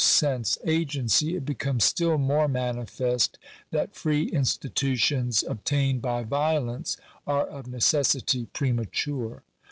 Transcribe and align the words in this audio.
sense 0.03 0.57
agency, 0.65 1.35
it 1.35 1.45
becomes 1.45 1.83
still 1.83 2.17
more 2.17 2.47
manifest 2.47 3.37
that 3.69 3.93
free 3.93 4.31
institu 4.31 4.97
tions 4.97 5.43
obtained 5.43 6.01
by 6.01 6.23
violence 6.23 6.97
are 7.27 7.45
of 7.45 7.67
necessity 7.67 8.47
premature. 8.51 9.43